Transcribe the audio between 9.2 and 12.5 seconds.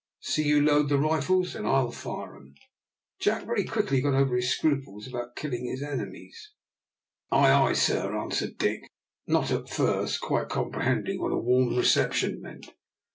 not at first quite comprehending what a warm reception